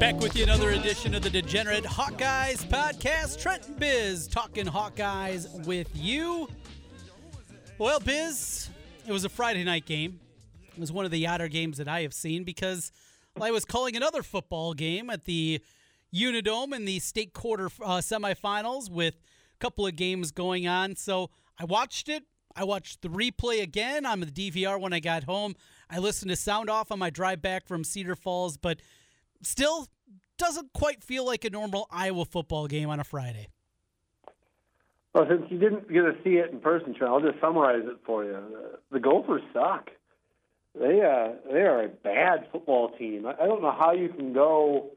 [0.00, 3.40] Back with you another edition of the Degenerate Hawkeyes podcast.
[3.40, 6.48] Trent and Biz talking Hawkeyes with you.
[7.78, 8.70] Well, Biz,
[9.06, 10.18] it was a Friday night game.
[10.72, 12.92] It was one of the odder games that I have seen because
[13.40, 15.60] I was calling another football game at the
[16.14, 20.96] Unidome in the state quarter uh, semifinals with a couple of games going on.
[20.96, 22.24] So I watched it.
[22.56, 25.54] I watched the replay again on the DVR when I got home.
[25.88, 28.80] I listened to sound off on my drive back from Cedar Falls, but
[29.42, 29.86] still
[30.36, 33.48] doesn't quite feel like a normal Iowa football game on a Friday.
[35.14, 37.98] Well, since you didn't get to see it in person, Trent, I'll just summarize it
[38.04, 38.38] for you.
[38.90, 39.90] The Gophers suck.
[40.78, 43.26] They uh, they are a bad football team.
[43.26, 44.90] I don't know how you can go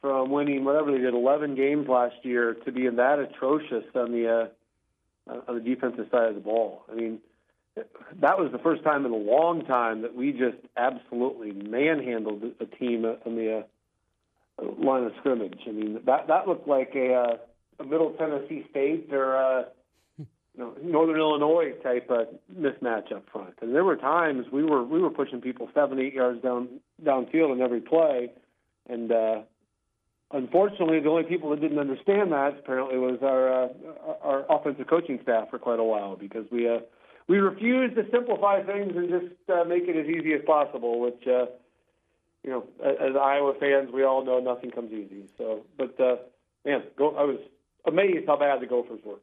[0.00, 4.28] from winning whatever they did 11 games last year to being that atrocious on the
[4.28, 4.46] uh,
[5.48, 6.84] on the defensive side of the ball.
[6.90, 7.18] I mean,
[8.20, 12.66] that was the first time in a long time that we just absolutely manhandled a
[12.66, 13.64] team on the
[14.58, 15.60] uh, line of scrimmage.
[15.66, 17.36] I mean, that that looked like a, uh,
[17.80, 19.64] a Middle Tennessee State or uh,
[20.18, 23.54] you know Northern Illinois type of mismatch up front.
[23.60, 27.52] And there were times we were we were pushing people seven eight yards down downfield
[27.52, 28.30] in every play,
[28.88, 29.42] and uh,
[30.32, 33.68] unfortunately, the only people that didn't understand that apparently was our uh,
[34.22, 36.78] our offensive coaching staff for quite a while because we uh,
[37.28, 41.26] we refused to simplify things and just uh, make it as easy as possible, which.
[41.26, 41.46] Uh,
[42.44, 45.24] you know, as Iowa fans, we all know nothing comes easy.
[45.36, 46.16] So, but uh,
[46.64, 47.38] man, go, I was
[47.84, 49.16] amazed how bad the Gophers were.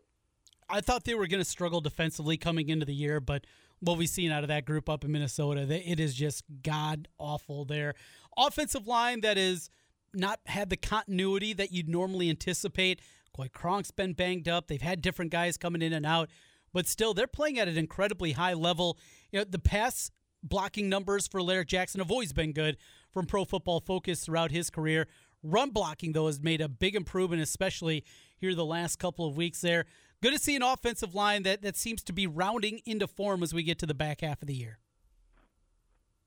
[0.69, 3.45] I thought they were going to struggle defensively coming into the year, but
[3.79, 7.63] what we've seen out of that group up in Minnesota, it is just god awful
[7.63, 7.95] there.
[8.37, 9.69] Offensive line that is
[10.13, 13.01] not had the continuity that you'd normally anticipate.
[13.35, 14.67] Coy Cronk's been banged up.
[14.67, 16.29] They've had different guys coming in and out,
[16.71, 18.97] but still they're playing at an incredibly high level.
[19.31, 20.11] You know, the pass
[20.43, 22.77] blocking numbers for Alaric Jackson have always been good
[23.11, 25.07] from Pro Football Focus throughout his career.
[25.41, 28.03] Run blocking, though, has made a big improvement, especially
[28.37, 29.85] here the last couple of weeks there.
[30.21, 33.53] Good to see an offensive line that, that seems to be rounding into form as
[33.53, 34.77] we get to the back half of the year.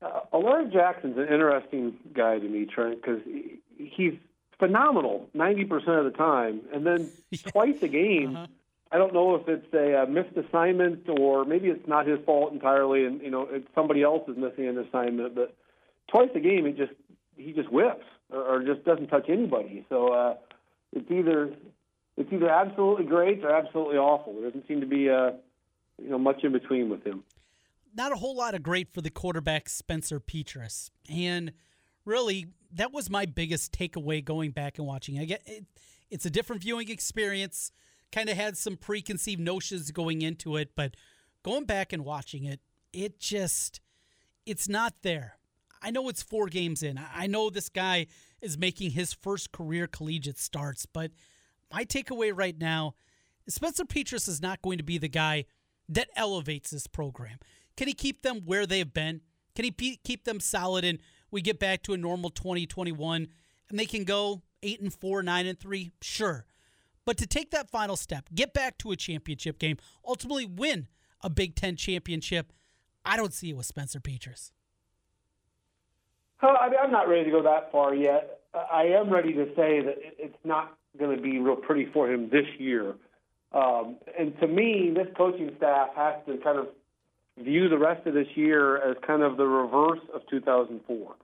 [0.01, 0.19] Uh,
[0.71, 3.21] Jackson's an interesting guy to me, Trent, because
[3.77, 4.13] he's
[4.59, 6.61] phenomenal 90% of the time.
[6.73, 7.09] And then
[7.47, 8.47] twice a game, uh-huh.
[8.91, 12.53] I don't know if it's a, a missed assignment or maybe it's not his fault
[12.53, 15.35] entirely, and you know it's somebody else is missing an assignment.
[15.35, 15.53] But
[16.07, 16.93] twice a game, he just
[17.35, 19.85] he just whips or, or just doesn't touch anybody.
[19.89, 20.35] So uh,
[20.93, 21.53] it's either
[22.15, 24.33] it's either absolutely great or absolutely awful.
[24.33, 25.31] There doesn't seem to be uh,
[26.01, 27.23] you know much in between with him.
[27.93, 31.51] Not a whole lot of great for the quarterback Spencer Petras, and
[32.07, 35.19] really that was my biggest takeaway going back and watching.
[35.19, 35.65] I get it,
[36.09, 37.71] it's a different viewing experience
[38.11, 40.95] kind of had some preconceived notions going into it, but
[41.43, 42.61] going back and watching it,
[42.93, 43.81] it just
[44.45, 45.37] it's not there.
[45.81, 46.99] I know it's four games in.
[47.13, 48.07] I know this guy
[48.41, 51.11] is making his first career collegiate starts, but
[51.71, 52.95] my takeaway right now
[53.49, 55.45] Spencer Petras is not going to be the guy
[55.89, 57.37] that elevates this program.
[57.77, 59.21] Can he keep them where they've been?
[59.55, 60.99] Can he keep them solid and
[61.31, 63.27] we get back to a normal 2021
[63.69, 65.91] and they can go 8 and 4, 9 and 3?
[66.01, 66.45] Sure.
[67.05, 70.87] But to take that final step, get back to a championship game, ultimately win
[71.21, 72.51] a Big Ten championship,
[73.05, 74.51] I don't see it with Spencer Petras.
[76.41, 78.41] Uh, I mean, I'm not ready to go that far yet.
[78.53, 82.29] I am ready to say that it's not going to be real pretty for him
[82.29, 82.95] this year.
[83.53, 86.67] Um, and to me, this coaching staff has to kind of
[87.41, 91.15] view the rest of this year as kind of the reverse of 2004.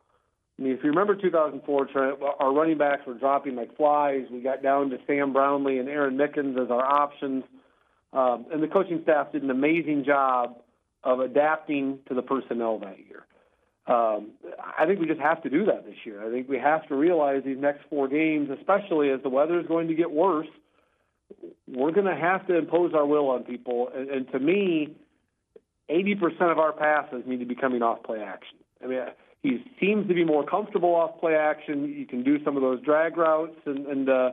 [0.59, 4.25] I mean, if you remember 2004, Trent, our running backs were dropping like flies.
[4.31, 7.43] We got down to Sam Brownlee and Aaron Mickens as our options.
[8.13, 10.57] Um, and the coaching staff did an amazing job
[11.03, 13.25] of adapting to the personnel that year.
[13.85, 14.31] Um,
[14.77, 16.25] I think we just have to do that this year.
[16.25, 19.65] I think we have to realize these next four games, especially as the weather is
[19.65, 20.47] going to get worse,
[21.67, 23.89] we're going to have to impose our will on people.
[23.93, 24.95] And, and to me,
[25.89, 28.57] 80% of our passes need to be coming off play action.
[28.83, 28.99] I mean,
[29.41, 31.93] he seems to be more comfortable off play action.
[31.93, 34.31] You can do some of those drag routes and, and uh,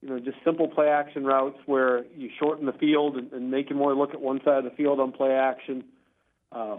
[0.00, 3.70] you know just simple play action routes where you shorten the field and, and make
[3.70, 5.84] him more look at one side of the field on play action.
[6.50, 6.78] Uh,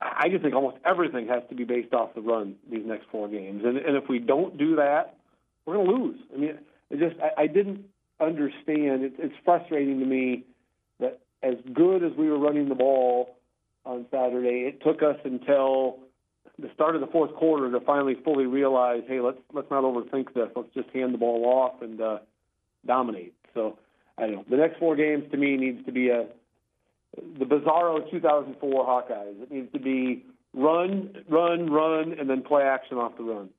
[0.00, 3.28] I just think almost everything has to be based off the run these next four
[3.28, 5.16] games, and, and if we don't do that,
[5.64, 6.20] we're going to lose.
[6.34, 6.58] I mean,
[6.90, 7.84] it just I, I didn't
[8.20, 9.04] understand.
[9.04, 10.44] It, it's frustrating to me
[11.42, 13.36] as good as we were running the ball
[13.84, 16.00] on Saturday, it took us until
[16.58, 20.32] the start of the fourth quarter to finally fully realize, hey, let's let's not overthink
[20.34, 20.48] this.
[20.56, 22.18] Let's just hand the ball off and uh,
[22.86, 23.34] dominate.
[23.54, 23.78] So
[24.18, 24.44] I don't know.
[24.48, 26.26] The next four games to me needs to be a
[27.38, 29.42] the Bizarro 2004 Hawkeyes.
[29.42, 33.50] It needs to be run, run, run, and then play action off the run.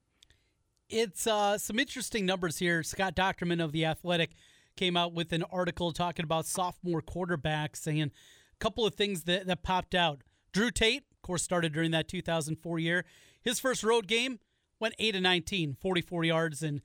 [0.89, 2.81] It's uh, some interesting numbers here.
[2.83, 4.31] Scott Dochterman of The Athletic
[4.77, 9.47] came out with an article talking about sophomore quarterbacks saying a couple of things that,
[9.47, 10.21] that popped out.
[10.53, 13.06] Drew Tate, of course, started during that 2004 year.
[13.41, 14.39] His first road game
[14.79, 16.81] went 8 to 19, 44 yards, and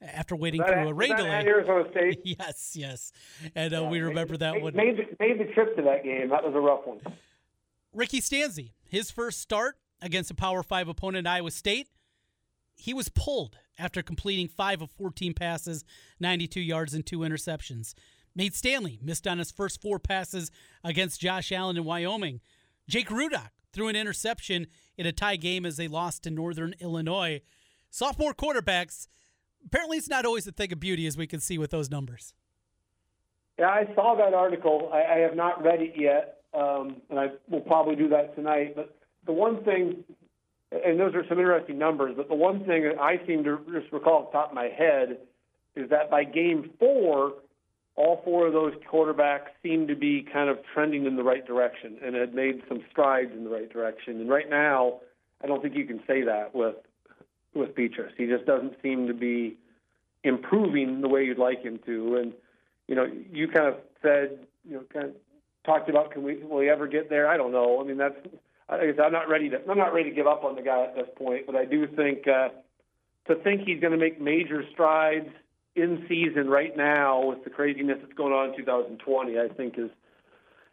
[0.00, 1.30] after waiting that, through a rain delay.
[1.30, 2.20] Arizona State.
[2.24, 3.12] yes, yes.
[3.54, 4.76] And uh, yeah, we remember made, that one.
[4.76, 6.28] Made the, made the trip to that game.
[6.30, 7.00] That was a rough one.
[7.92, 11.88] Ricky Stanzi, his first start against a Power 5 opponent, Iowa State,
[12.74, 15.84] he was pulled after completing 5 of 14 passes,
[16.20, 17.94] 92 yards, and two interceptions.
[18.34, 20.50] Nate Stanley missed on his first four passes
[20.84, 22.40] against Josh Allen in Wyoming.
[22.88, 27.40] Jake Rudock threw an interception in a tie game as they lost to Northern Illinois.
[27.90, 29.08] Sophomore quarterbacks,
[29.64, 32.34] apparently it's not always a thing of beauty, as we can see with those numbers.
[33.58, 34.90] Yeah, I saw that article.
[34.92, 38.74] I, I have not read it yet, um, and I will probably do that tonight.
[38.76, 40.04] But the one thing,
[40.72, 43.92] and those are some interesting numbers, but the one thing that I seem to just
[43.92, 45.18] recall off the top of my head
[45.76, 47.34] is that by game four,
[47.94, 51.96] all four of those quarterbacks seemed to be kind of trending in the right direction
[52.04, 54.20] and had made some strides in the right direction.
[54.20, 55.00] And right now,
[55.42, 56.76] I don't think you can say that with
[57.54, 58.10] with Petras.
[58.18, 59.56] He just doesn't seem to be
[60.24, 62.16] improving the way you'd like him to.
[62.16, 62.32] And
[62.86, 65.12] you know, you kind of said, you know, kind of
[65.64, 67.28] talked about can we will he ever get there?
[67.28, 67.80] I don't know.
[67.80, 68.16] I mean, that's
[68.68, 71.08] I'm not ready to I'm not ready to give up on the guy at this
[71.16, 72.48] point, but I do think uh,
[73.28, 75.28] to think he's going to make major strides
[75.76, 79.90] in season right now with the craziness that's going on in 2020, I think is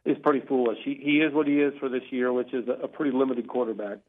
[0.06, 0.80] is pretty foolish.
[0.84, 3.48] He he is what he is for this year, which is a, a pretty limited
[3.48, 4.00] quarterback.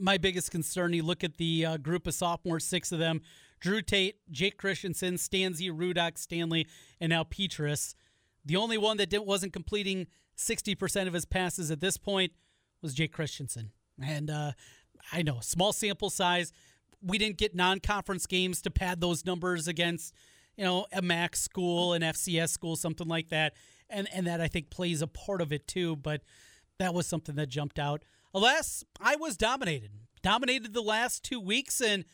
[0.00, 3.20] My biggest concern, you look at the uh, group of sophomores, six of them
[3.60, 6.66] Drew Tate, Jake Christensen, Stanzi, Rudock, Stanley,
[7.00, 7.94] and now Petras.
[8.44, 10.06] The only one that didn't, wasn't completing
[10.36, 12.32] 60% of his passes at this point
[12.82, 13.70] was Jake Christensen.
[14.02, 14.52] And uh,
[15.12, 16.52] I know, small sample size.
[17.02, 20.14] We didn't get non conference games to pad those numbers against,
[20.56, 23.54] you know, a MAC school, an FCS school, something like that.
[23.90, 25.96] And, and that I think plays a part of it too.
[25.96, 26.22] But
[26.78, 28.04] that was something that jumped out.
[28.34, 29.90] Alas, I was dominated.
[30.22, 32.04] Dominated the last two weeks, and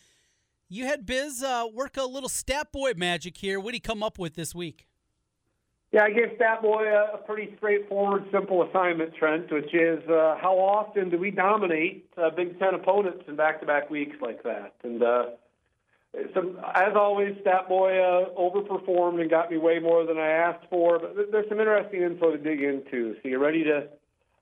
[0.69, 3.59] you had Biz uh, work a little stat boy magic here.
[3.59, 4.87] What did he come up with this week?
[5.95, 10.37] Yeah, I gave Stat Boy a, a pretty straightforward, simple assignment, Trent, which is uh,
[10.43, 14.75] how often do we dominate uh, Big Ten opponents in back-to-back weeks like that?
[14.83, 15.27] And uh,
[16.35, 20.67] some, as always, Stat Boy uh, overperformed and got me way more than I asked
[20.69, 20.99] for.
[20.99, 23.15] But there's some interesting info to dig into.
[23.23, 23.87] So you ready to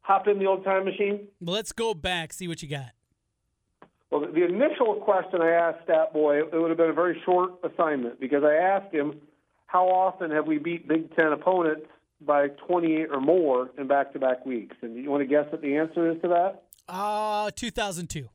[0.00, 1.28] hop in the old time machine?
[1.38, 2.92] Let's go back, see what you got.
[4.10, 7.52] Well, the initial question I asked Stat Boy, it would have been a very short
[7.62, 9.20] assignment because I asked him,
[9.72, 11.86] how often have we beat Big Ten opponents
[12.20, 14.76] by 28 or more in back-to-back weeks?
[14.82, 16.62] And you want to guess what the answer is to that?
[16.86, 18.28] Uh, 2002.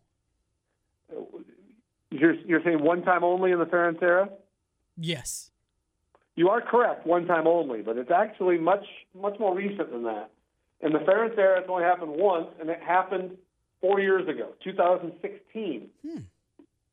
[2.10, 4.30] You're, you're saying one time only in the Ferentz era?
[4.98, 5.52] Yes.
[6.36, 8.86] You are correct, one time only, but it's actually much
[9.20, 10.32] much more recent than that.
[10.82, 13.38] In the Ferentz era, it's only happened once, and it happened
[13.82, 15.88] four years ago, 2016.
[16.04, 16.18] Hmm.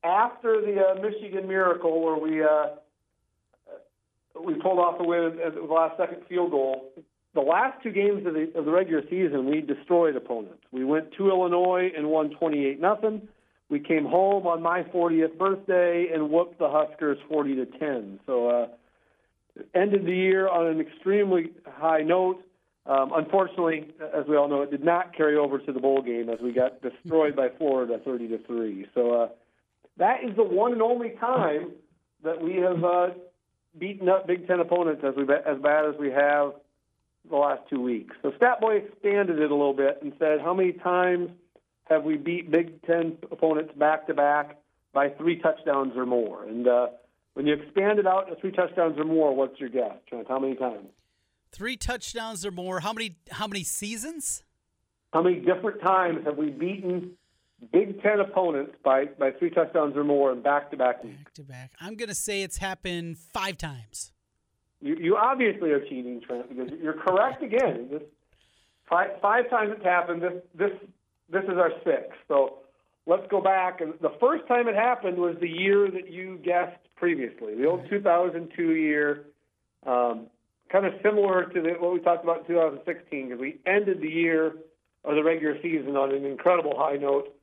[0.03, 2.75] After the uh, Michigan Miracle, where we uh,
[4.43, 6.91] we pulled off the win at the last second field goal.
[7.33, 10.63] The last two games of the, of the regular season, we destroyed opponents.
[10.71, 13.27] We went to Illinois and won 28 nothing.
[13.69, 18.19] We came home on my 40th birthday and whooped the Huskers 40 to 10.
[18.25, 18.67] So uh,
[19.73, 22.41] ended the year on an extremely high note.
[22.85, 26.29] Um, unfortunately, as we all know, it did not carry over to the bowl game
[26.29, 28.85] as we got destroyed by Florida 30 to three.
[28.93, 29.29] So uh,
[29.97, 31.71] that is the one and only time
[32.23, 33.07] that we have uh,
[33.77, 36.53] beaten up Big Ten opponents as we as bad as we have
[37.29, 38.15] the last two weeks.
[38.21, 41.29] So Statboy expanded it a little bit and said, how many times
[41.85, 44.57] have we beat Big Ten opponents back to back
[44.93, 46.43] by three touchdowns or more?
[46.45, 46.87] And uh,
[47.33, 50.27] when you expand it out to three touchdowns or more, what's your guess, Trent?
[50.27, 50.87] How many times?
[51.51, 52.79] Three touchdowns or more.
[52.81, 53.17] How many?
[53.31, 54.43] How many seasons?
[55.13, 57.11] How many different times have we beaten
[57.71, 61.17] Big Ten opponents by, by three touchdowns or more in back to back weeks?
[61.23, 61.71] Back to back.
[61.79, 64.11] I'm going to say it's happened five times.
[64.81, 67.87] You, you obviously are cheating, Trent, because you're correct again.
[67.91, 68.03] This,
[68.89, 70.21] five, five times it's happened.
[70.21, 70.71] This this
[71.29, 72.19] this is our sixth.
[72.27, 72.59] So
[73.07, 73.81] let's go back.
[73.81, 77.89] And the first time it happened was the year that you guessed previously, the old
[77.89, 79.25] 2002 year.
[79.85, 80.27] Um,
[80.71, 84.09] kind of similar to the, what we talked about in 2016, because we ended the
[84.09, 84.55] year
[85.03, 87.34] or the regular season on an incredible high note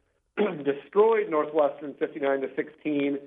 [0.64, 3.18] destroyed Northwestern 59 to 16,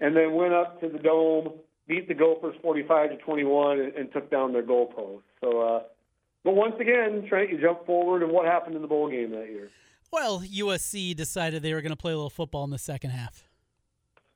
[0.00, 1.52] and then went up to the dome,
[1.86, 5.22] beat the Gophers 45 to 21, and, and took down their goalpost.
[5.40, 5.82] So, uh,
[6.44, 9.48] but once again, Trent, you jump forward, and what happened in the bowl game that
[9.48, 9.70] year?
[10.12, 13.48] Well, USC decided they were going to play a little football in the second half.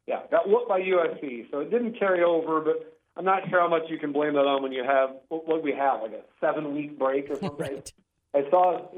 [0.07, 2.95] Yeah, got whooped by USC, so it didn't carry over, but.
[3.17, 5.73] I'm not sure how much you can blame that on when you have what we
[5.73, 7.59] have, like a seven week break or something.
[7.59, 7.93] Right.
[8.33, 8.89] I saw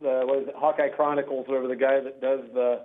[0.00, 2.82] the what is it, Hawkeye Chronicles, whatever the guy that does the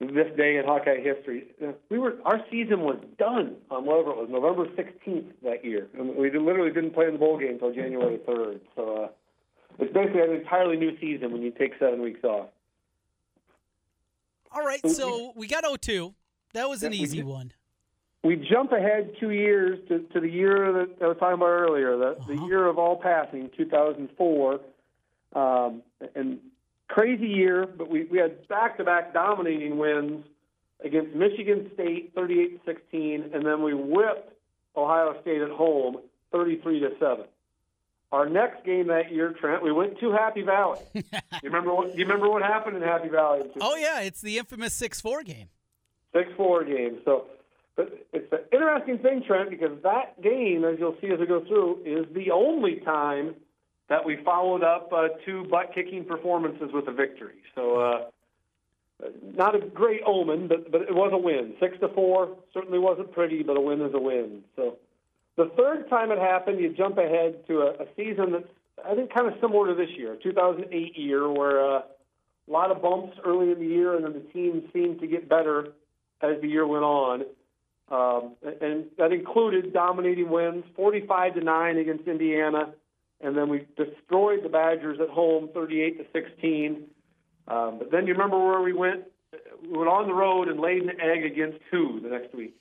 [0.00, 1.44] this day in Hawkeye history.
[1.88, 6.14] We were our season was done on whatever it was November 16th that year, and
[6.16, 8.60] we literally didn't play in the bowl game until January 3rd.
[8.76, 9.08] So uh,
[9.78, 12.48] it's basically an entirely new season when you take seven weeks off.
[14.52, 16.14] All right, so we got 0-2.
[16.52, 17.26] That was an Yeah, easy did.
[17.26, 17.52] one.
[18.22, 21.96] We jump ahead two years to, to the year that I was talking about earlier,
[21.96, 22.46] the, the Uh-huh.
[22.46, 24.60] year of all passing, 2004.
[25.34, 25.82] Um,
[26.14, 26.38] and
[26.88, 30.24] crazy year, but we, we had back to back dominating wins
[30.84, 34.32] against Michigan State, 38 16, and then we whipped
[34.76, 35.96] Ohio State at home,
[36.32, 37.24] 33 to 7.
[38.12, 40.78] Our next game that year, Trent, we went to Happy Valley.
[40.94, 41.02] you
[41.42, 41.92] remember what?
[41.92, 43.42] Do you remember what happened in Happy Valley?
[43.60, 45.48] Oh yeah, it's the infamous 6-4 game.
[46.14, 46.98] six four game.
[47.04, 47.24] So,
[47.74, 51.44] but it's an interesting thing, Trent, because that game, as you'll see as we go
[51.44, 53.34] through, is the only time
[53.88, 57.36] that we followed up uh, two butt kicking performances with a victory.
[57.54, 61.54] So, uh, not a great omen, but but it was a win.
[61.60, 64.42] Six to four certainly wasn't pretty, but a win is a win.
[64.56, 64.76] So,
[65.36, 68.48] the third time it happened, you jump ahead to a, a season that's
[68.84, 71.76] I think kind of similar to this year, 2008 year, where.
[71.76, 71.80] Uh,
[72.48, 75.28] a lot of bumps early in the year, and then the team seemed to get
[75.28, 75.68] better
[76.20, 77.22] as the year went on.
[77.90, 82.72] Um, and that included dominating wins, 45 to nine against Indiana,
[83.20, 86.84] and then we destroyed the Badgers at home, 38 to 16.
[87.48, 89.04] Um, but then you remember where we went?
[89.62, 92.54] We went on the road and laid an egg against who the next week?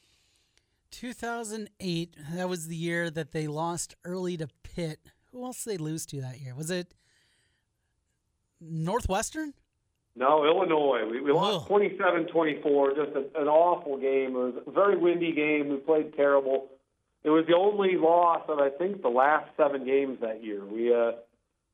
[0.92, 2.16] 2008.
[2.34, 5.00] That was the year that they lost early to Pitt.
[5.32, 6.54] Who else did they lose to that year?
[6.56, 6.94] Was it
[8.62, 9.54] Northwestern?
[10.16, 11.08] No, Illinois.
[11.10, 11.74] We, we lost Oh.
[11.74, 14.30] 27-24, just a, an awful game.
[14.36, 15.70] It was a very windy game.
[15.70, 16.70] We played terrible.
[17.24, 20.64] It was the only loss of I think the last seven games that year.
[20.66, 21.14] We uh,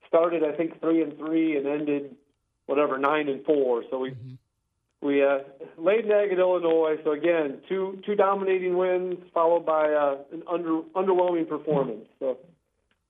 [0.07, 2.15] started I think three and three and ended
[2.65, 3.83] whatever nine and four.
[3.89, 4.15] So we
[5.01, 5.39] we uh,
[5.77, 6.97] laid an egg at Illinois.
[7.03, 12.05] So again, two two dominating wins followed by uh, an under underwhelming performance.
[12.19, 12.37] So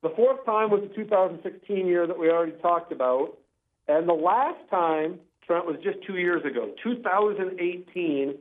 [0.01, 3.37] the fourth time was the 2016 year that we already talked about.
[3.87, 8.37] And the last time, Trent, was just two years ago, 2018.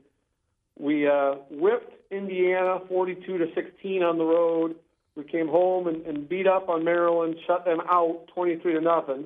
[0.77, 4.75] We uh, whipped Indiana 42 to 16 on the road.
[5.15, 9.25] We came home and, and beat up on Maryland, shut them out 23 to nothing.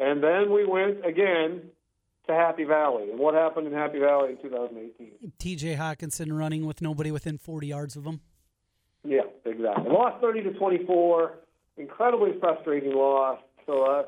[0.00, 1.62] And then we went again
[2.26, 3.10] to Happy Valley.
[3.10, 5.32] And what happened in Happy Valley in 2018?
[5.38, 8.20] TJ Hockenson running with nobody within 40 yards of him.
[9.04, 9.90] Yeah, exactly.
[9.90, 11.34] Lost 30 to 24.
[11.76, 13.38] Incredibly frustrating loss.
[13.66, 14.02] So uh,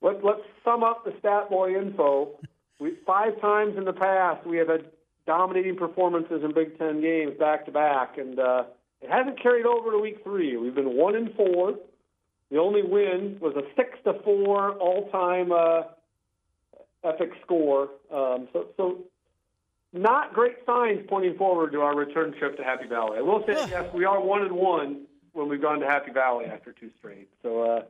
[0.00, 2.38] let, let's sum up the stat boy info.
[2.78, 4.84] We, five times in the past, we have had
[5.28, 8.64] dominating performances in Big Ten games back to back, and uh,
[9.02, 10.56] it hasn't carried over to week three.
[10.56, 11.74] We've been one and four.
[12.50, 15.82] The only win was a six to four all-time uh,
[17.04, 17.90] epic score.
[18.10, 19.04] Um, so, so
[19.92, 23.18] not great signs pointing forward to our return trip to Happy Valley.
[23.18, 25.02] I will say, yes, we are one and one
[25.34, 27.28] when we've gone to Happy Valley after two straight.
[27.42, 27.82] So, uh,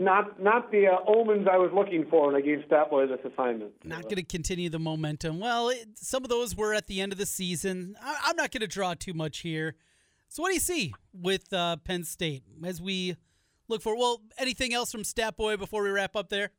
[0.00, 3.72] not not the uh, omens I was looking for when I gave Statboy this assignment.
[3.84, 5.38] Not going to continue the momentum.
[5.38, 7.96] Well, it, some of those were at the end of the season.
[8.02, 9.76] I, I'm not going to draw too much here.
[10.28, 13.16] So, what do you see with uh, Penn State as we
[13.68, 13.96] look for?
[13.96, 16.50] Well, anything else from Stat Boy before we wrap up there?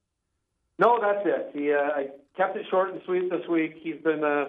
[0.78, 1.52] No, that's it.
[1.54, 2.08] He, uh, I
[2.38, 3.74] kept it short and sweet this week.
[3.82, 4.24] He's been.
[4.24, 4.46] Uh,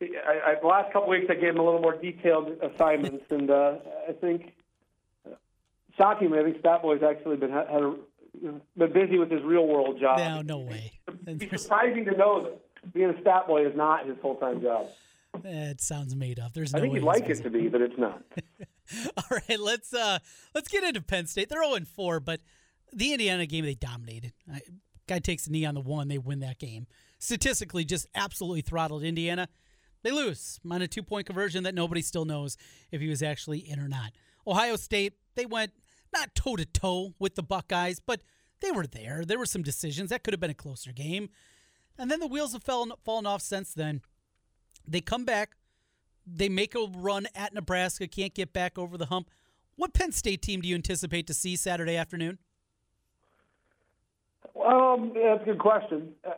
[0.00, 3.50] I, I, the last couple weeks, I gave him a little more detailed assignments, and
[3.50, 3.74] uh,
[4.08, 4.52] I think,
[5.96, 7.94] shockingly, I think Statboy's actually been had a,
[8.76, 10.18] been busy with his real world job.
[10.18, 10.92] No, no way.
[11.26, 14.86] It's surprising to know that being a stat boy is not his full time job.
[15.42, 16.52] It sounds made up.
[16.52, 17.00] There's I think way.
[17.00, 17.40] he'd like busy.
[17.40, 18.22] it to be, but it's not.
[19.16, 20.18] All right, let's uh
[20.54, 21.48] let's get into Penn State.
[21.48, 22.40] They're 0 4, but
[22.92, 24.32] the Indiana game they dominated.
[24.52, 24.60] I,
[25.06, 26.86] guy takes a knee on the one, they win that game.
[27.18, 29.48] Statistically, just absolutely throttled Indiana.
[30.02, 32.56] They lose on a two point conversion that nobody still knows
[32.92, 34.12] if he was actually in or not.
[34.46, 35.72] Ohio State, they went
[36.14, 38.22] not toe to toe with the Buckeyes, but
[38.60, 39.24] they were there.
[39.26, 41.28] There were some decisions that could have been a closer game,
[41.98, 44.00] and then the wheels have fallen fallen off since then.
[44.86, 45.56] They come back,
[46.26, 49.30] they make a run at Nebraska, can't get back over the hump.
[49.76, 52.38] What Penn State team do you anticipate to see Saturday afternoon?
[54.64, 56.12] Um, that's a good question.
[56.24, 56.32] Uh,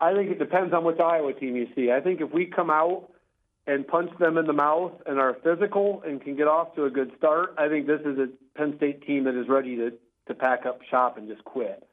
[0.00, 1.92] I think it depends on which Iowa team you see.
[1.92, 3.08] I think if we come out
[3.66, 6.90] and punch them in the mouth and are physical and can get off to a
[6.90, 9.92] good start, I think this is a Penn State team that is ready to,
[10.26, 11.86] to pack up shop and just quit.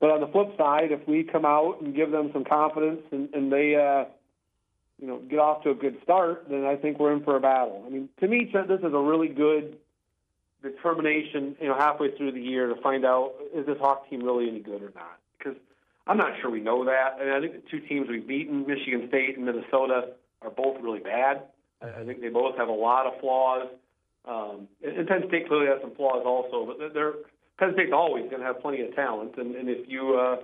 [0.00, 3.28] But on the flip side, if we come out and give them some confidence and,
[3.34, 4.08] and they, uh,
[5.00, 7.40] you know, get off to a good start, then I think we're in for a
[7.40, 7.82] battle.
[7.84, 9.76] I mean, to me, this is a really good
[10.62, 14.48] determination, you know, halfway through the year to find out is this Hawk team really
[14.48, 15.18] any good or not?
[15.36, 15.56] Because
[16.06, 17.16] I'm not sure we know that.
[17.20, 20.10] I, mean, I think the two teams we've beaten, Michigan State and Minnesota,
[20.42, 21.42] are both really bad.
[21.80, 23.68] I, think they both have a lot of flaws.
[24.24, 27.14] Um, and Penn State clearly has some flaws also, but they're
[27.58, 30.36] Penn State's always going to have plenty of talent, and, and if you uh,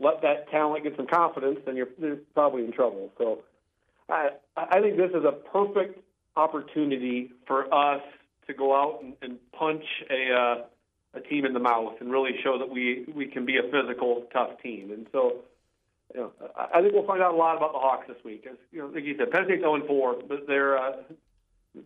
[0.00, 3.10] let that talent get some confidence, then you're, you're probably in trouble.
[3.18, 3.42] So
[4.08, 6.00] I, I think this is a perfect
[6.36, 8.02] opportunity for us
[8.48, 10.64] to go out and, and punch a uh,
[11.14, 14.26] a team in the mouth and really show that we we can be a physical,
[14.32, 14.90] tough team.
[14.90, 15.44] And so,
[16.14, 18.46] you know, I think we'll find out a lot about the Hawks this week.
[18.50, 20.92] As you know, like you said, Penn State's 0 4, but they're uh,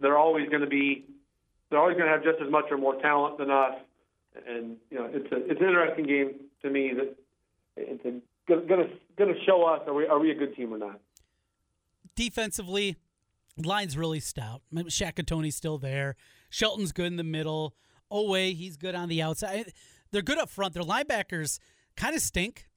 [0.01, 1.05] they're always going to be
[1.71, 3.75] they're always going to have just as much or more talent than us.
[4.47, 7.17] And you know, it's a it's an interesting game to me that
[7.77, 8.89] it's gonna
[9.19, 11.01] gonna show us are we are we a good team or not.
[12.15, 12.97] Defensively,
[13.57, 14.63] line's really stout.
[14.89, 16.17] Shaka Toney's still there.
[16.51, 17.75] Shelton's good in the middle.
[18.11, 19.73] Oweh, he's good on the outside.
[20.11, 20.75] They're good up front.
[20.75, 21.59] Their linebackers
[21.97, 22.69] kind of stink.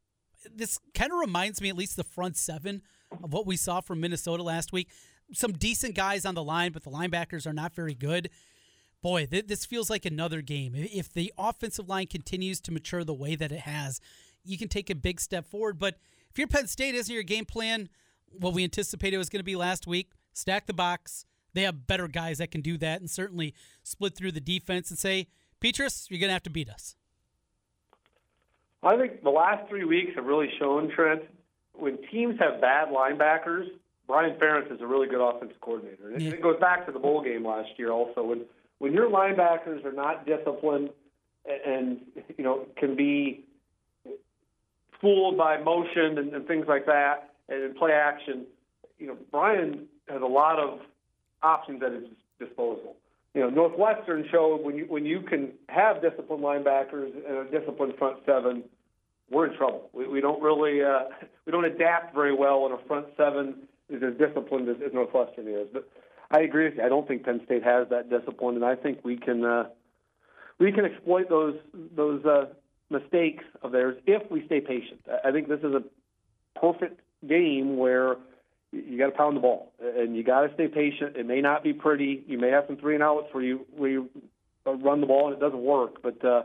[0.53, 2.81] This kind of reminds me, at least the front seven,
[3.23, 4.89] of what we saw from Minnesota last week.
[5.33, 8.29] Some decent guys on the line, but the linebackers are not very good.
[9.01, 10.73] Boy, th- this feels like another game.
[10.75, 14.01] If the offensive line continues to mature the way that it has,
[14.43, 15.79] you can take a big step forward.
[15.79, 15.95] But
[16.29, 17.89] if your Penn State isn't your game plan,
[18.31, 22.07] what we anticipated was going to be last week, stack the box, they have better
[22.07, 25.27] guys that can do that and certainly split through the defense and say,
[25.61, 26.95] Petras, you're going to have to beat us.
[28.85, 31.23] I think the last three weeks have really shown, Trent,
[31.73, 33.65] when teams have bad linebackers,
[34.07, 36.11] Brian Ferentz is a really good offensive coordinator.
[36.11, 36.31] And yeah.
[36.31, 38.23] it goes back to the bowl game last year also.
[38.23, 38.41] When
[38.77, 40.89] when your linebackers are not disciplined
[41.45, 42.01] and,
[42.37, 43.45] you know, can be
[45.01, 48.45] fooled by motion and, and things like that and play action,
[48.99, 50.81] you know, Brian has a lot of
[51.41, 52.03] options at his
[52.39, 52.95] disposal.
[53.33, 57.95] You know, Northwestern showed when you when you can have disciplined linebackers and a disciplined
[57.97, 58.63] front seven,
[59.29, 59.89] we're in trouble.
[59.93, 61.09] We, we don't really uh,
[61.45, 65.47] we don't adapt very well when a front seven is as disciplined as, as Northwestern
[65.47, 65.67] is.
[65.71, 65.87] But
[66.31, 66.83] I agree with you.
[66.83, 69.65] I don't think Penn State has that discipline, and I think we can uh,
[70.59, 72.45] we can exploit those those uh,
[72.89, 75.01] mistakes of theirs if we stay patient.
[75.23, 75.83] I think this is a
[76.59, 78.17] perfect game where
[78.71, 81.15] you got to pound the ball and you got to stay patient.
[81.15, 82.23] It may not be pretty.
[82.27, 84.09] You may have some three and outs where you where you
[84.65, 86.01] run the ball and it doesn't work.
[86.01, 86.43] But uh,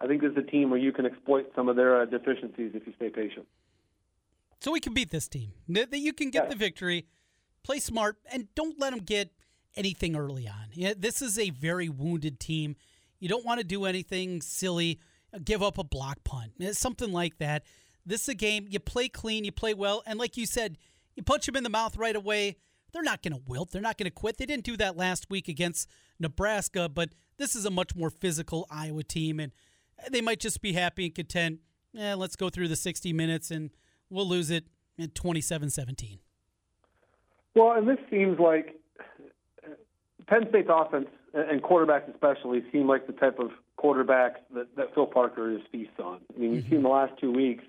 [0.00, 2.72] I think this is a team where you can exploit some of their uh, deficiencies
[2.74, 3.46] if you stay patient.
[4.60, 5.52] So we can beat this team.
[5.68, 6.50] That you can get yeah.
[6.50, 7.06] the victory.
[7.62, 9.30] Play smart and don't let them get
[9.74, 10.68] anything early on.
[10.72, 12.76] Yeah, this is a very wounded team.
[13.18, 15.00] You don't want to do anything silly.
[15.44, 17.64] Give up a block punt, something like that.
[18.04, 20.78] This is a game you play clean, you play well, and like you said
[21.14, 22.56] you punch them in the mouth right away.
[22.92, 23.72] They're not going to wilt.
[23.72, 24.38] They're not going to quit.
[24.38, 28.66] They didn't do that last week against Nebraska, but this is a much more physical
[28.70, 29.52] Iowa team, and
[30.10, 31.60] they might just be happy and content.
[31.92, 33.70] Yeah, let's go through the 60 minutes and
[34.10, 34.64] we'll lose it
[34.98, 36.18] at 27 17.
[37.54, 38.78] Well, and this seems like
[40.26, 45.06] Penn State's offense and quarterbacks especially seem like the type of quarterbacks that, that Phil
[45.06, 46.20] Parker is feast on.
[46.34, 46.74] I mean, you've mm-hmm.
[46.74, 47.64] seen the last two weeks,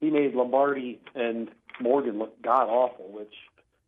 [0.00, 3.34] he made Lombardi and Morgan look god awful, which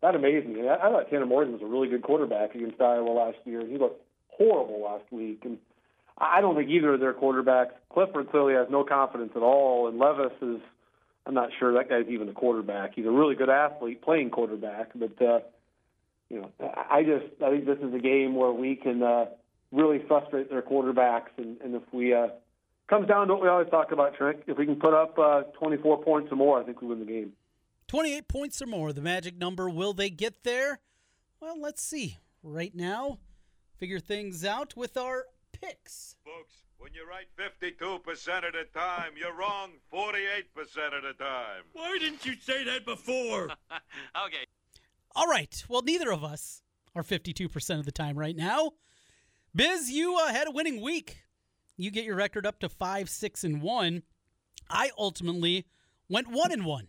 [0.03, 0.68] that amazed me.
[0.68, 3.61] I, I thought Tanner Morgan was a really good quarterback against Iowa last year.
[3.61, 5.59] and He looked horrible last week, and
[6.20, 7.72] I don't think either of their quarterbacks.
[7.92, 10.61] Clifford clearly has no confidence at all, and Levis is.
[11.26, 12.94] I'm not sure that guy's even a quarterback.
[12.94, 15.40] He's a really good athlete playing quarterback, but uh,
[16.28, 16.50] you know,
[16.90, 19.26] I just I think this is a game where we can uh,
[19.72, 22.28] really frustrate their quarterbacks, and, and if we uh,
[22.88, 25.42] comes down to what we always talk about, Trent, if we can put up uh,
[25.59, 27.33] 24 points or more, I think we win the game.
[27.88, 29.68] 28 points or more, the magic number.
[29.68, 30.78] Will they get there?
[31.40, 32.18] Well, let's see.
[32.42, 33.18] Right now,
[33.76, 36.17] figure things out with our picks.
[36.25, 41.63] Folks, when you're right 52% of the time, you're wrong 48% of the time.
[41.73, 43.45] Why didn't you say that before?
[44.27, 44.47] okay.
[45.15, 45.65] All right.
[45.69, 46.63] Well, neither of us
[46.95, 48.73] are 52% of the time right now.
[49.55, 51.25] Biz, you uh, had a winning week.
[51.77, 54.03] You get your record up to 5, 6, and 1.
[54.69, 55.67] I ultimately
[56.09, 56.89] went 1 and 1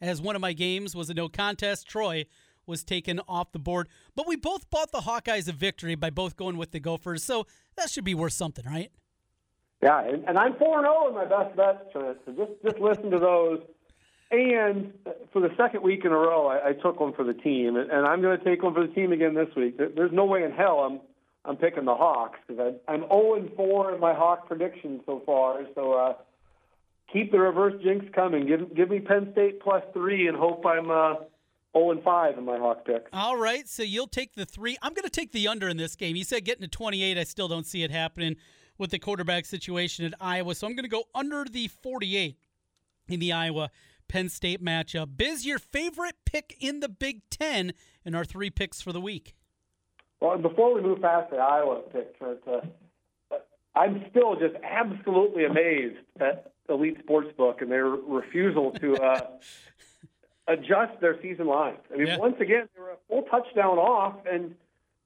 [0.00, 1.88] as one of my games was a no contest.
[1.88, 2.26] Troy
[2.66, 6.36] was taken off the board, but we both bought the Hawkeyes a victory by both
[6.36, 8.90] going with the Gophers, so that should be worth something, right?
[9.82, 12.18] Yeah, and, and I'm four and zero oh in my best bets, Trent.
[12.24, 13.60] So just just listen to those.
[14.30, 14.92] And
[15.32, 17.92] for the second week in a row, I, I took one for the team, and,
[17.92, 19.78] I'm going to take one for the team again this week.
[19.78, 21.00] There- There's no way in hell I'm
[21.44, 25.60] I'm picking the Hawks because I'm 0 and 4 in my Hawk prediction so far.
[25.76, 26.14] So uh,
[27.12, 28.46] keep the reverse jinx coming.
[28.48, 31.14] Give give me Penn State plus three, and hope I'm uh,
[31.76, 33.10] 0 and 5 in my Hawk picks.
[33.12, 34.76] All right, so you'll take the three.
[34.82, 36.16] I'm going to take the under in this game.
[36.16, 37.18] You said getting to 28.
[37.18, 38.36] I still don't see it happening
[38.78, 40.54] with the quarterback situation at Iowa.
[40.54, 42.36] So I'm going to go under the 48
[43.08, 43.70] in the Iowa
[44.08, 45.16] Penn State matchup.
[45.16, 47.72] Biz, your favorite pick in the Big Ten
[48.04, 49.34] in our three picks for the week.
[50.20, 52.60] Well, and before we move past the Iowa pick, Trent, uh,
[53.74, 59.20] I'm still just absolutely amazed at Elite Sportsbook and their refusal to uh,
[60.48, 61.78] adjust their season lines.
[61.92, 62.18] I mean, Yeah.
[62.18, 64.54] once again, they were a full touchdown off, and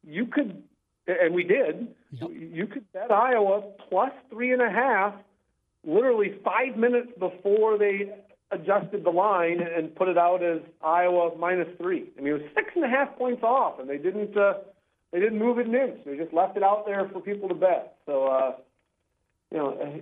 [0.05, 0.63] you could,
[1.07, 2.31] and we did, Yep.
[2.33, 5.15] you could bet Iowa plus three and a half
[5.85, 8.13] literally five minutes before they
[8.51, 12.11] adjusted the line and put it out as Iowa minus three.
[12.19, 14.59] I mean, it was six and a half points off, and they didn't uh,
[15.13, 16.05] they didn't move it an inch.
[16.05, 17.97] They just left it out there for people to bet.
[18.07, 18.57] So, uh,
[19.51, 20.01] you know,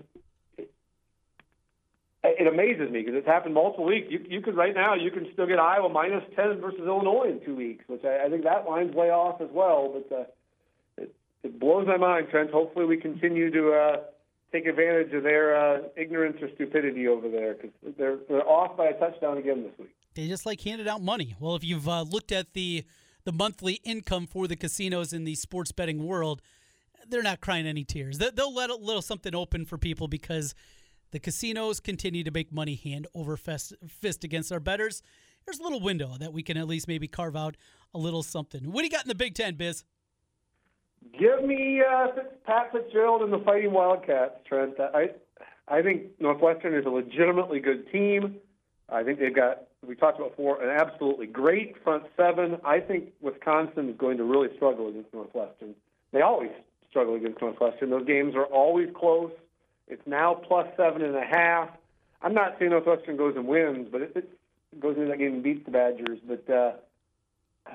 [2.24, 4.08] it amazes me because it's happened multiple weeks.
[4.10, 7.40] You, you could right now you can still get Iowa minus ten versus Illinois in
[7.44, 9.94] two weeks, which I, I think that line's way off as well.
[10.08, 10.24] But uh,
[10.96, 12.50] it, it blows my mind, Trent.
[12.50, 13.72] Hopefully, we continue to.
[13.72, 13.96] Uh,
[14.50, 18.86] take advantage of their uh, ignorance or stupidity over there because they're they're off by
[18.86, 19.94] a touchdown again this week.
[20.14, 21.36] They just like handed out money.
[21.38, 22.82] Well, if you've uh, looked at the
[23.24, 26.40] the monthly income for the casinos in the sports betting world,
[27.06, 28.16] they're not crying any tears.
[28.16, 30.54] They- They'll let a little something open for people because
[31.10, 33.74] the casinos continue to make money hand over fist,
[34.24, 35.02] against our betters.
[35.44, 37.56] There's a little window that we can at least maybe carve out
[37.94, 38.70] a little something.
[38.70, 39.84] What do you got in the Big Ten, Biz?
[41.18, 42.08] Give me uh,
[42.44, 44.74] Pat Fitzgerald and the Fighting Wildcats, Trent.
[44.78, 45.10] I
[45.68, 48.36] I think Northwestern is a legitimately good team.
[48.88, 52.58] I think they've got we talked about before an absolutely great front seven.
[52.64, 55.74] I think Wisconsin is going to really struggle against Northwestern.
[56.12, 56.50] They always
[56.90, 57.90] struggle against Northwestern.
[57.90, 59.30] Those games are always close.
[59.88, 61.70] It's now plus seven and a half.
[62.22, 64.28] I'm not saying Northwestern goes and wins, but if it
[64.80, 66.72] goes into that game and beats the Badgers, but uh,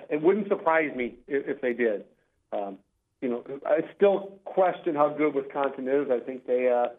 [0.10, 2.04] it wouldn't surprise me if, if they did.
[2.52, 2.78] Um,
[3.22, 6.12] you know, I still question how good Wisconsin is.
[6.12, 6.90] I think they uh,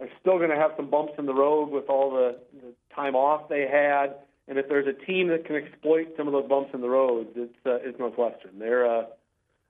[0.00, 3.14] are still going to have some bumps in the road with all the, the time
[3.14, 4.16] off they had.
[4.48, 7.28] And if there's a team that can exploit some of those bumps in the road,
[7.36, 8.58] it's, uh, it's Northwestern.
[8.58, 9.04] They're uh,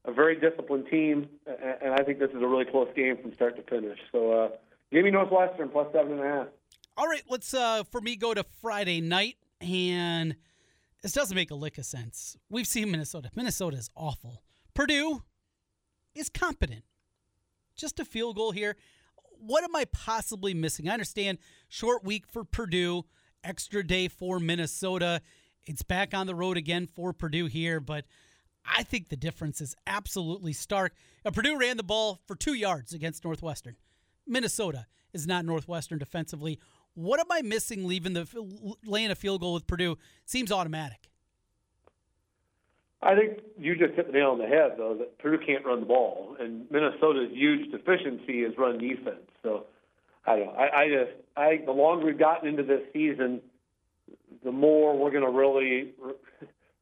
[0.05, 3.57] a very disciplined team, and I think this is a really close game from start
[3.57, 3.99] to finish.
[4.13, 4.49] So uh,
[4.93, 6.47] give me Northwestern plus seven and a half.
[6.97, 10.37] All right, let's uh for me go to Friday night and
[11.03, 12.37] this doesn't make a lick of sense.
[12.51, 13.31] We've seen Minnesota.
[13.35, 14.43] Minnesota is awful.
[14.75, 15.23] Purdue
[16.15, 16.85] is competent.
[17.77, 18.77] Just a field goal here.
[19.39, 20.89] What am I possibly missing?
[20.89, 23.05] I understand short week for Purdue,
[23.43, 25.23] extra day for Minnesota.
[25.67, 28.05] It's back on the road again for Purdue here, but
[28.65, 30.95] I think the difference is absolutely stark.
[31.25, 33.77] Now, Purdue ran the ball for two yards against Northwestern.
[34.31, 36.59] Minnesota is not Northwestern defensively.
[36.95, 38.27] What am I missing leaving the
[38.85, 39.99] laying a field goal with Purdue?
[40.25, 41.09] Seems automatic.
[43.03, 45.81] I think you just hit the nail on the head, though, that Purdue can't run
[45.81, 49.27] the ball, and Minnesota's huge deficiency is run defense.
[49.43, 49.65] So,
[50.27, 50.53] I don't know.
[50.53, 53.41] I, I just, I think the longer we've gotten into this season,
[54.45, 55.95] the more we're going to really,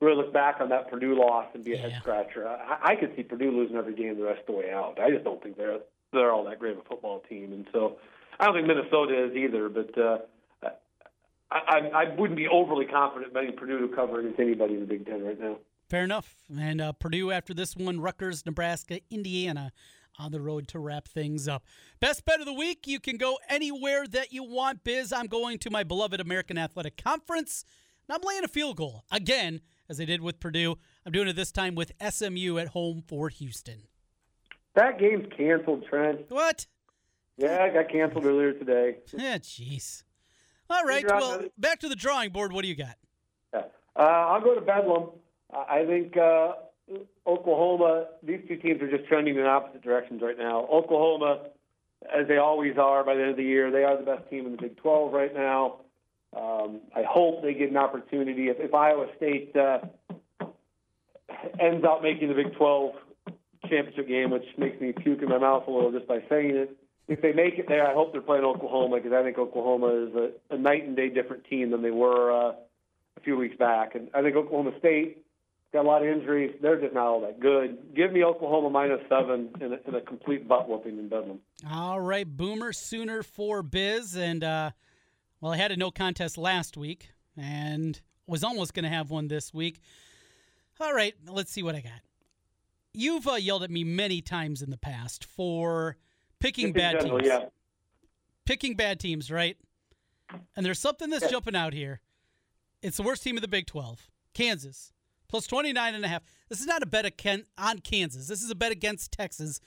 [0.00, 2.48] really look back on that Purdue loss and be a head scratcher.
[2.48, 4.98] I, I could see Purdue losing every game the rest of the way out.
[5.00, 5.78] I just don't think they're
[6.12, 7.96] they're all that great of a football team, and so
[8.38, 9.68] I don't think Minnesota is either.
[9.68, 10.18] But uh,
[11.50, 14.86] I, I, I wouldn't be overly confident betting Purdue to cover against anybody in the
[14.86, 15.56] Big Ten right now.
[15.88, 16.36] Fair enough.
[16.58, 19.72] And uh, Purdue after this one, Rutgers, Nebraska, Indiana
[20.18, 21.64] on the road to wrap things up.
[22.00, 22.86] Best bet of the week.
[22.86, 25.12] You can go anywhere that you want, Biz.
[25.12, 27.64] I'm going to my beloved American Athletic Conference,
[28.08, 30.76] and I'm laying a field goal again, as I did with Purdue.
[31.06, 33.84] I'm doing it this time with SMU at home for Houston.
[34.78, 36.26] That game's canceled, Trent.
[36.28, 36.64] What?
[37.36, 38.98] Yeah, it got canceled earlier today.
[39.12, 40.04] Yeah, jeez.
[40.70, 41.04] All right.
[41.04, 42.52] Well, back to the drawing board.
[42.52, 42.94] What do you got?
[43.52, 43.62] Yeah.
[43.96, 45.08] Uh, I'll go to Bedlam.
[45.52, 46.52] I I think uh,
[47.26, 48.06] Oklahoma.
[48.22, 50.68] These two teams are just trending in opposite directions right now.
[50.70, 51.46] Oklahoma,
[52.16, 54.46] as they always are by the end of the year, they are the best team
[54.46, 55.80] in the Big 12 right now.
[56.36, 58.48] Um, I hope they get an opportunity.
[58.48, 59.78] If, if Iowa State uh,
[61.58, 62.92] ends up making the Big 12
[63.68, 66.76] championship game, which makes me puke in my mouth a little just by saying it.
[67.08, 70.14] If they make it there, I hope they're playing Oklahoma because I think Oklahoma is
[70.14, 72.52] a, a night and day different team than they were uh,
[73.16, 73.94] a few weeks back.
[73.94, 75.24] And I think Oklahoma State
[75.72, 76.54] got a lot of injuries.
[76.60, 77.94] They're just not all that good.
[77.94, 81.38] Give me Oklahoma minus seven and a, and a complete butt whooping in Bedlam.
[81.70, 84.14] All right, Boomer Sooner for Biz.
[84.16, 84.70] And, uh,
[85.40, 87.10] well, I had a no contest last week.
[87.36, 89.80] and was almost going to have one this week.
[90.80, 92.00] All right, let's see what I got.
[92.94, 95.96] You've uh, yelled at me many times in the past for
[96.40, 97.28] picking bad general, teams.
[97.28, 97.44] yeah.
[98.44, 99.56] Picking bad teams, right?
[100.56, 101.30] And there's something that's Yeah.
[101.30, 102.00] jumping out here.
[102.82, 104.92] It's the worst team of the Big 12, Kansas,
[105.28, 106.22] plus 29 and a half.
[106.48, 107.04] This is not a bet
[107.58, 108.28] on Kansas.
[108.28, 109.60] This is a bet against Texas.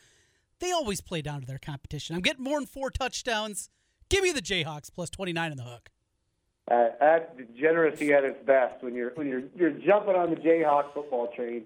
[0.60, 2.16] They always play down to their competition.
[2.16, 3.70] I'm getting more than four touchdowns.
[4.10, 5.90] Give me the Jayhawks plus 29 in the hook.
[6.70, 10.94] Uh, that's degeneracy at its best when you're when you're you're jumping on the Jayhawk
[10.94, 11.66] football train.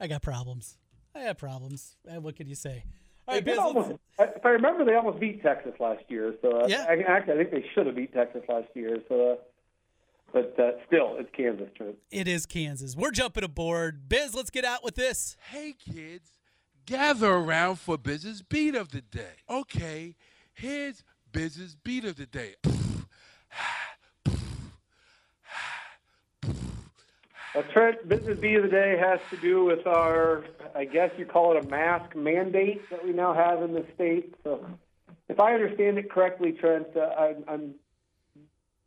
[0.00, 0.76] I got problems.
[1.14, 1.96] I have problems.
[2.04, 2.84] What can you say?
[3.28, 6.04] All They right, did Biz, let's- almost, if I remember, they almost beat Texas last
[6.08, 6.34] year.
[6.42, 6.84] So uh, Yeah.
[6.88, 8.98] I, actually, I think they should have beat Texas last year.
[9.08, 9.36] So, uh,
[10.32, 11.68] but uh, still, it's Kansas.
[11.76, 11.96] Trent.
[12.10, 12.94] it is Kansas.
[12.96, 14.08] We're jumping aboard.
[14.08, 15.36] Biz, let's get out with this.
[15.50, 16.30] Hey kids,
[16.84, 19.36] gather around for Biz's beat of the day.
[19.48, 20.14] Okay,
[20.52, 22.54] here's Biz's beat of the day.
[27.56, 31.24] Well, Trent, business B of the day has to do with our, I guess you
[31.24, 34.34] call it a mask mandate that we now have in the state.
[34.44, 34.66] So,
[35.30, 37.74] if I understand it correctly, Trent, uh, I'm, I'm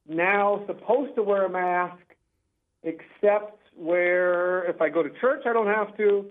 [0.07, 1.97] now supposed to wear a mask,
[2.83, 6.27] except where if I go to church, I don't have to.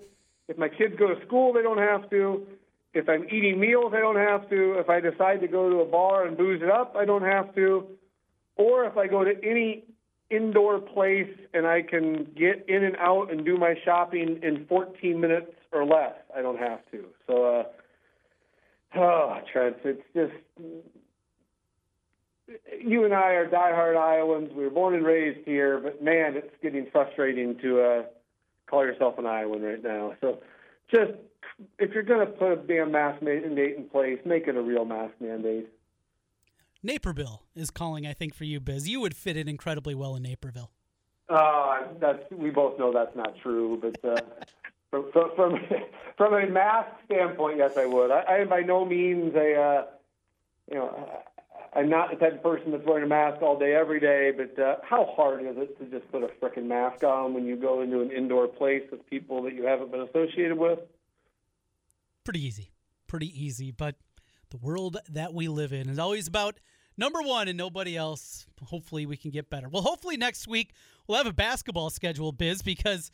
[0.47, 2.47] If my kids go to school, they don't have to.
[2.95, 4.79] If I'm eating meals, I don't have to.
[4.79, 7.53] If I decide to go to a bar and booze it up, I don't have
[7.57, 7.89] to.
[8.55, 9.88] Or if I go to any
[10.31, 15.21] indoor place and I can get in and out and do my shopping in 14
[15.21, 17.05] minutes or less, I don't have to.
[17.27, 20.33] So, uh, oh, Trent, it's just
[22.81, 24.51] you and I are diehard Iowans.
[24.55, 28.03] We were born and raised here, but man, it's getting frustrating to uh,
[28.69, 30.15] call yourself an Iowan right now.
[30.21, 30.39] So,
[30.91, 31.13] just
[31.79, 34.85] if you're going to put a damn mask mandate in place, make it a real
[34.85, 35.69] mask mandate.
[36.83, 38.89] Naperville is calling, I think, for you, Biz.
[38.89, 40.71] You would fit in incredibly well in Naperville.
[41.29, 44.21] Uh, that's we both know that's not true, but uh,
[44.91, 45.61] from, from from
[46.17, 48.11] from a mask standpoint, yes, I would.
[48.11, 49.85] I, I am by no means a uh,
[50.71, 51.23] you know
[51.75, 54.33] I'm not the type of person that's wearing a mask all day every day.
[54.37, 57.57] But uh, how hard is it to just put a frickin' mask on when you
[57.57, 60.79] go into an indoor place with people that you haven't been associated with?
[62.25, 62.73] Pretty easy.
[63.07, 63.71] Pretty easy.
[63.71, 63.97] But
[64.51, 66.59] the world that we live in is always about
[66.97, 68.47] number one and nobody else.
[68.65, 69.69] Hopefully, we can get better.
[69.69, 70.73] Well, hopefully, next week
[71.07, 73.11] we'll have a basketball schedule, Biz, because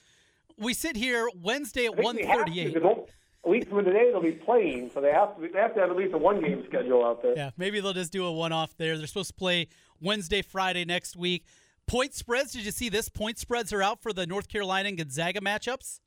[0.58, 2.74] we sit here Wednesday at one they have to, thirty-eight.
[2.74, 3.08] 'cause they'll-
[3.46, 5.80] A week from today, they'll be playing, so they have to Be, they have to
[5.80, 7.34] have at least a one game schedule out there.
[7.36, 8.96] Yeah, maybe they'll just do a one-off there.
[8.96, 9.68] They're supposed to play
[10.00, 11.44] Wednesday, Friday next week.
[11.86, 12.52] Point spreads.
[12.52, 13.10] Did you see this?
[13.10, 16.00] Point spreads are out for the North Carolina and Gonzaga matchups.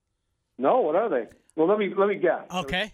[0.58, 1.28] No, what are they?
[1.56, 2.42] Well, let me let me guess.
[2.52, 2.92] Okay.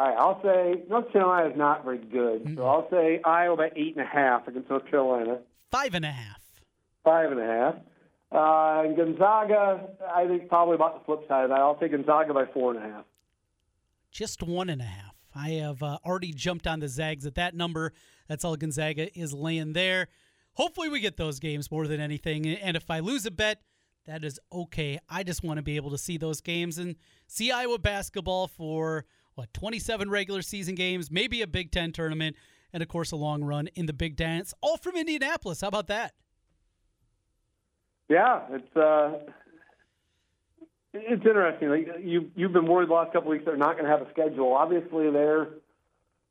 [0.00, 3.70] All right, I'll say North Carolina is not very good, so I'll say Iowa by
[3.76, 6.40] eight and a half against North Carolina, Five and a half.
[7.04, 7.74] five and a half.
[8.32, 11.58] Uh, and Gonzaga, I think probably about the flip side of that.
[11.58, 13.04] I'll take Gonzaga by four and a half.
[14.10, 15.14] Just one and a half.
[15.34, 17.92] I have uh, already jumped on the Zags at that number.
[18.26, 20.08] That's all Gonzaga is laying there.
[20.54, 22.46] Hopefully, we get those games more than anything.
[22.46, 23.60] And if I lose a bet,
[24.06, 24.98] that is okay.
[25.10, 29.04] I just want to be able to see those games and see Iowa basketball for
[29.40, 32.36] what 27 regular season games, maybe a Big Ten tournament,
[32.74, 35.62] and of course a long run in the Big Dance, all from Indianapolis.
[35.62, 36.12] How about that?
[38.10, 39.18] Yeah, it's uh,
[40.92, 41.86] it's interesting.
[42.02, 44.52] You you've been worried the last couple weeks they're not going to have a schedule.
[44.52, 45.48] Obviously, they're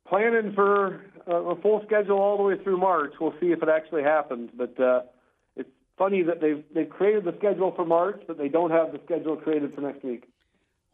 [0.08, 3.14] planning for a, a full schedule all the way through March.
[3.20, 4.52] We'll see if it actually happens.
[4.56, 5.02] But uh,
[5.56, 9.00] it's funny that they've they've created the schedule for March, but they don't have the
[9.06, 10.26] schedule created for next week.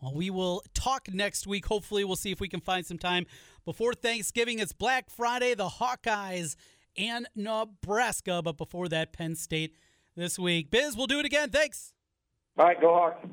[0.01, 1.65] Well, we will talk next week.
[1.67, 3.25] Hopefully, we'll see if we can find some time
[3.63, 4.59] before Thanksgiving.
[4.59, 6.55] It's Black Friday, the Hawkeyes
[6.97, 8.41] and Nebraska.
[8.43, 9.75] But before that, Penn State
[10.15, 10.69] this week.
[10.69, 11.49] Biz, we'll do it again.
[11.49, 11.93] Thanks.
[12.57, 13.27] All right, go Hawks.